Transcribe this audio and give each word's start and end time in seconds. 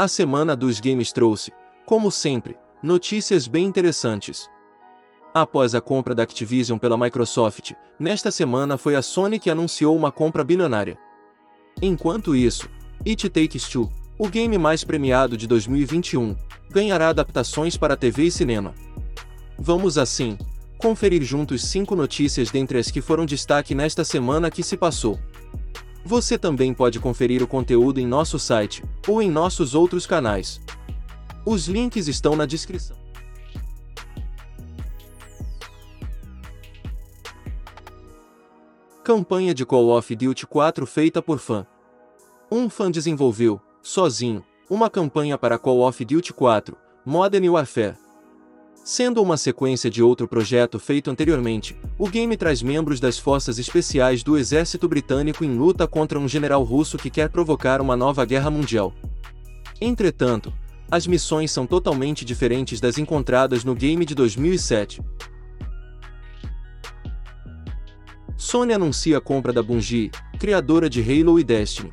A 0.00 0.06
semana 0.06 0.54
dos 0.54 0.78
games 0.78 1.10
trouxe, 1.10 1.52
como 1.84 2.08
sempre, 2.12 2.56
notícias 2.80 3.48
bem 3.48 3.66
interessantes. 3.66 4.48
Após 5.34 5.74
a 5.74 5.80
compra 5.80 6.14
da 6.14 6.22
Activision 6.22 6.78
pela 6.78 6.96
Microsoft, 6.96 7.72
nesta 7.98 8.30
semana 8.30 8.78
foi 8.78 8.94
a 8.94 9.02
Sony 9.02 9.40
que 9.40 9.50
anunciou 9.50 9.96
uma 9.96 10.12
compra 10.12 10.44
bilionária. 10.44 10.96
Enquanto 11.82 12.36
isso, 12.36 12.68
It 13.04 13.28
Takes 13.28 13.68
Two, 13.68 13.90
o 14.16 14.28
game 14.28 14.56
mais 14.56 14.84
premiado 14.84 15.36
de 15.36 15.48
2021, 15.48 16.36
ganhará 16.70 17.08
adaptações 17.08 17.76
para 17.76 17.96
TV 17.96 18.26
e 18.26 18.30
cinema. 18.30 18.76
Vamos 19.58 19.98
assim, 19.98 20.38
conferir 20.78 21.24
juntos 21.24 21.64
cinco 21.64 21.96
notícias 21.96 22.52
dentre 22.52 22.78
as 22.78 22.88
que 22.88 23.00
foram 23.00 23.26
destaque 23.26 23.74
nesta 23.74 24.04
semana 24.04 24.48
que 24.48 24.62
se 24.62 24.76
passou. 24.76 25.18
Você 26.08 26.38
também 26.38 26.72
pode 26.72 26.98
conferir 26.98 27.42
o 27.42 27.46
conteúdo 27.46 28.00
em 28.00 28.06
nosso 28.06 28.38
site 28.38 28.82
ou 29.06 29.20
em 29.20 29.30
nossos 29.30 29.74
outros 29.74 30.06
canais. 30.06 30.58
Os 31.44 31.68
links 31.68 32.08
estão 32.08 32.34
na 32.34 32.46
descrição. 32.46 32.96
Campanha 39.04 39.52
de 39.52 39.66
Call 39.66 39.90
of 39.90 40.16
Duty 40.16 40.46
4 40.46 40.86
feita 40.86 41.20
por 41.20 41.38
fã. 41.38 41.66
Um 42.50 42.70
fã 42.70 42.90
desenvolveu, 42.90 43.60
sozinho, 43.82 44.42
uma 44.70 44.88
campanha 44.88 45.36
para 45.36 45.58
Call 45.58 45.86
of 45.86 46.02
Duty 46.02 46.32
4, 46.32 46.74
Modern 47.04 47.50
Warfare. 47.50 47.98
Sendo 48.90 49.22
uma 49.22 49.36
sequência 49.36 49.90
de 49.90 50.02
outro 50.02 50.26
projeto 50.26 50.78
feito 50.78 51.10
anteriormente, 51.10 51.76
o 51.98 52.08
game 52.08 52.34
traz 52.38 52.62
membros 52.62 52.98
das 52.98 53.18
forças 53.18 53.58
especiais 53.58 54.22
do 54.22 54.38
exército 54.38 54.88
britânico 54.88 55.44
em 55.44 55.58
luta 55.58 55.86
contra 55.86 56.18
um 56.18 56.26
general 56.26 56.64
russo 56.64 56.96
que 56.96 57.10
quer 57.10 57.28
provocar 57.28 57.82
uma 57.82 57.94
nova 57.94 58.24
guerra 58.24 58.50
mundial. 58.50 58.94
Entretanto, 59.78 60.50
as 60.90 61.06
missões 61.06 61.52
são 61.52 61.66
totalmente 61.66 62.24
diferentes 62.24 62.80
das 62.80 62.96
encontradas 62.96 63.62
no 63.62 63.74
game 63.74 64.06
de 64.06 64.14
2007. 64.14 65.02
Sony 68.38 68.72
anuncia 68.72 69.18
a 69.18 69.20
compra 69.20 69.52
da 69.52 69.62
Bungie, 69.62 70.10
criadora 70.38 70.88
de 70.88 71.02
Halo 71.02 71.38
e 71.38 71.44
Destiny. 71.44 71.92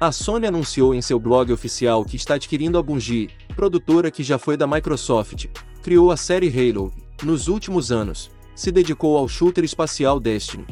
A 0.00 0.10
Sony 0.10 0.46
anunciou 0.46 0.94
em 0.94 1.02
seu 1.02 1.20
blog 1.20 1.52
oficial 1.52 2.02
que 2.02 2.16
está 2.16 2.36
adquirindo 2.36 2.78
a 2.78 2.82
Bungie, 2.82 3.28
produtora 3.54 4.10
que 4.10 4.22
já 4.22 4.38
foi 4.38 4.56
da 4.56 4.66
Microsoft, 4.66 5.48
criou 5.88 6.10
a 6.10 6.18
série 6.18 6.48
Halo 6.48 6.92
nos 7.22 7.48
últimos 7.48 7.90
anos, 7.90 8.30
se 8.54 8.70
dedicou 8.70 9.16
ao 9.16 9.26
shooter 9.26 9.64
espacial 9.64 10.20
Destiny. 10.20 10.66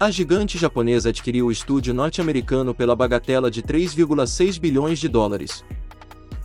A 0.00 0.10
gigante 0.10 0.56
japonesa 0.56 1.10
adquiriu 1.10 1.48
o 1.48 1.52
estúdio 1.52 1.92
norte-americano 1.92 2.74
pela 2.74 2.96
bagatela 2.96 3.50
de 3.50 3.62
3,6 3.62 4.58
bilhões 4.58 4.98
de 4.98 5.06
dólares. 5.06 5.62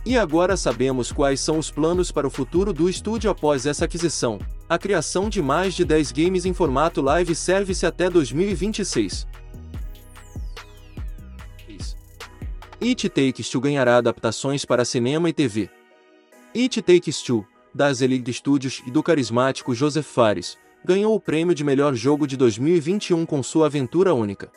E 0.04 0.18
agora 0.18 0.54
sabemos 0.54 1.10
quais 1.10 1.40
são 1.40 1.58
os 1.58 1.70
planos 1.70 2.12
para 2.12 2.26
o 2.26 2.30
futuro 2.30 2.74
do 2.74 2.90
estúdio 2.90 3.30
após 3.30 3.64
essa 3.64 3.86
aquisição: 3.86 4.38
a 4.68 4.76
criação 4.76 5.30
de 5.30 5.40
mais 5.40 5.72
de 5.72 5.82
10 5.82 6.12
games 6.12 6.44
em 6.44 6.52
formato 6.52 7.00
live 7.00 7.34
service 7.34 7.86
até 7.86 8.10
2026. 8.10 9.26
It 12.82 13.08
Takes 13.08 13.48
Two 13.48 13.62
ganhará 13.62 13.96
adaptações 13.96 14.66
para 14.66 14.84
cinema 14.84 15.30
e 15.30 15.32
TV. 15.32 15.70
It 16.54 16.82
Takes 16.82 17.22
Two, 17.22 17.46
das 17.78 18.00
Elite 18.00 18.32
Studios 18.32 18.82
e 18.84 18.90
do 18.90 19.04
carismático 19.04 19.72
Joseph 19.72 20.04
Fares, 20.04 20.58
ganhou 20.84 21.14
o 21.14 21.20
prêmio 21.20 21.54
de 21.54 21.62
melhor 21.62 21.94
jogo 21.94 22.26
de 22.26 22.36
2021 22.36 23.24
com 23.24 23.40
sua 23.40 23.66
aventura 23.66 24.12
única. 24.12 24.50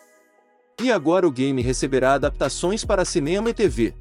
E 0.82 0.92
agora 0.92 1.28
o 1.28 1.32
game 1.32 1.62
receberá 1.62 2.16
adaptações 2.16 2.84
para 2.84 3.06
cinema 3.06 3.52
e 3.52 3.54
TV. 3.54 3.94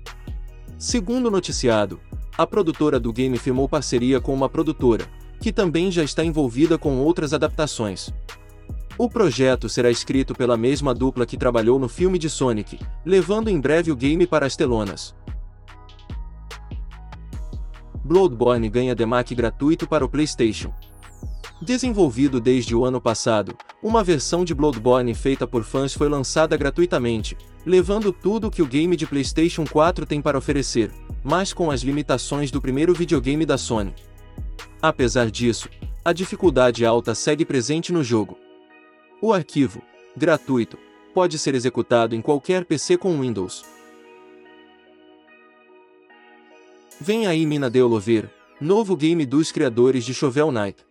Segundo 0.78 1.26
o 1.26 1.30
noticiado, 1.30 2.00
a 2.38 2.46
produtora 2.46 2.98
do 2.98 3.12
game 3.12 3.36
firmou 3.36 3.68
parceria 3.68 4.22
com 4.22 4.32
uma 4.32 4.48
produtora, 4.48 5.06
que 5.38 5.52
também 5.52 5.92
já 5.92 6.02
está 6.02 6.24
envolvida 6.24 6.78
com 6.78 6.96
outras 6.96 7.34
adaptações. 7.34 8.10
O 8.96 9.06
projeto 9.06 9.68
será 9.68 9.90
escrito 9.90 10.34
pela 10.34 10.56
mesma 10.56 10.94
dupla 10.94 11.26
que 11.26 11.36
trabalhou 11.36 11.78
no 11.78 11.90
filme 11.90 12.18
de 12.18 12.30
Sonic, 12.30 12.78
levando 13.04 13.48
em 13.48 13.60
breve 13.60 13.92
o 13.92 13.96
game 13.96 14.26
para 14.26 14.46
as 14.46 14.56
telonas. 14.56 15.14
Bloodborne 18.04 18.68
ganha 18.68 18.94
demac 18.94 19.34
gratuito 19.34 19.86
para 19.86 20.04
o 20.04 20.08
PlayStation. 20.08 20.72
Desenvolvido 21.60 22.40
desde 22.40 22.74
o 22.74 22.84
ano 22.84 23.00
passado, 23.00 23.54
uma 23.82 24.02
versão 24.02 24.44
de 24.44 24.54
Bloodborne 24.54 25.14
feita 25.14 25.46
por 25.46 25.62
fãs 25.62 25.92
foi 25.92 26.08
lançada 26.08 26.56
gratuitamente, 26.56 27.36
levando 27.66 28.12
tudo 28.12 28.50
que 28.50 28.62
o 28.62 28.66
game 28.66 28.96
de 28.96 29.06
PlayStation 29.06 29.66
4 29.66 30.06
tem 30.06 30.22
para 30.22 30.38
oferecer, 30.38 30.90
mas 31.22 31.52
com 31.52 31.70
as 31.70 31.82
limitações 31.82 32.50
do 32.50 32.62
primeiro 32.62 32.94
videogame 32.94 33.44
da 33.44 33.58
Sony. 33.58 33.94
Apesar 34.80 35.30
disso, 35.30 35.68
a 36.02 36.14
dificuldade 36.14 36.86
alta 36.86 37.14
segue 37.14 37.44
presente 37.44 37.92
no 37.92 38.02
jogo. 38.02 38.38
O 39.20 39.34
arquivo, 39.34 39.82
gratuito, 40.16 40.78
pode 41.14 41.38
ser 41.38 41.54
executado 41.54 42.14
em 42.14 42.22
qualquer 42.22 42.64
PC 42.64 42.96
com 42.96 43.20
Windows. 43.20 43.64
Vem 47.02 47.26
aí 47.26 47.46
Mina 47.46 47.70
de 47.70 47.80
novo 48.60 48.94
game 48.94 49.24
dos 49.24 49.50
criadores 49.50 50.04
de 50.04 50.12
Shovel 50.12 50.52
Knight. 50.52 50.84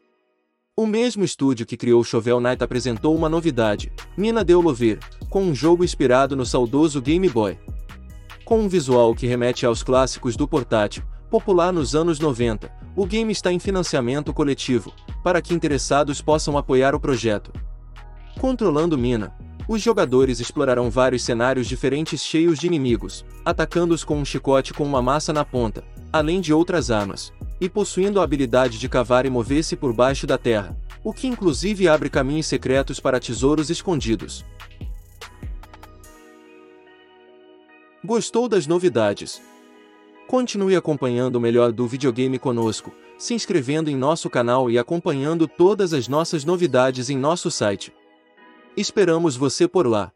O 0.75 0.87
mesmo 0.87 1.23
estúdio 1.23 1.67
que 1.67 1.77
criou 1.77 2.03
Shovel 2.03 2.39
Knight 2.39 2.63
apresentou 2.63 3.15
uma 3.15 3.29
novidade, 3.29 3.93
Mina 4.17 4.43
de 4.43 4.53
com 5.29 5.43
um 5.43 5.53
jogo 5.53 5.83
inspirado 5.83 6.35
no 6.35 6.47
saudoso 6.47 6.99
Game 6.99 7.29
Boy. 7.29 7.59
Com 8.43 8.61
um 8.61 8.67
visual 8.67 9.13
que 9.13 9.27
remete 9.27 9.67
aos 9.67 9.83
clássicos 9.83 10.35
do 10.35 10.47
portátil, 10.47 11.03
popular 11.29 11.71
nos 11.71 11.93
anos 11.93 12.19
90, 12.19 12.71
o 12.95 13.05
game 13.05 13.31
está 13.31 13.53
em 13.53 13.59
financiamento 13.59 14.33
coletivo, 14.33 14.91
para 15.23 15.43
que 15.43 15.53
interessados 15.53 16.23
possam 16.23 16.57
apoiar 16.57 16.95
o 16.95 16.99
projeto. 16.99 17.53
Controlando 18.39 18.97
mina, 18.97 19.31
os 19.69 19.83
jogadores 19.83 20.39
explorarão 20.39 20.89
vários 20.89 21.21
cenários 21.21 21.67
diferentes 21.67 22.23
cheios 22.23 22.57
de 22.57 22.65
inimigos, 22.65 23.23
atacando-os 23.45 24.03
com 24.03 24.17
um 24.17 24.25
chicote 24.25 24.73
com 24.73 24.83
uma 24.83 24.99
massa 24.99 25.31
na 25.31 25.45
ponta, 25.45 25.83
além 26.11 26.41
de 26.41 26.51
outras 26.51 26.89
armas, 26.89 27.31
e 27.61 27.69
possuindo 27.69 28.19
a 28.19 28.23
habilidade 28.23 28.79
de 28.79 28.89
cavar 28.89 29.27
e 29.27 29.29
mover-se 29.29 29.75
por 29.75 29.93
baixo 29.93 30.25
da 30.25 30.39
terra, 30.39 30.75
o 31.03 31.13
que 31.13 31.27
inclusive 31.27 31.87
abre 31.87 32.09
caminhos 32.09 32.47
secretos 32.47 32.99
para 32.99 33.19
tesouros 33.19 33.69
escondidos. 33.69 34.43
Gostou 38.03 38.49
das 38.49 38.65
novidades? 38.65 39.39
Continue 40.27 40.75
acompanhando 40.75 41.35
o 41.35 41.39
melhor 41.39 41.71
do 41.71 41.85
videogame 41.85 42.39
conosco, 42.39 42.91
se 43.19 43.35
inscrevendo 43.35 43.87
em 43.87 43.95
nosso 43.95 44.31
canal 44.31 44.71
e 44.71 44.79
acompanhando 44.79 45.47
todas 45.47 45.93
as 45.93 46.07
nossas 46.07 46.43
novidades 46.43 47.11
em 47.11 47.17
nosso 47.17 47.51
site. 47.51 47.93
Esperamos 48.77 49.35
você 49.35 49.67
por 49.67 49.87
lá. 49.87 50.11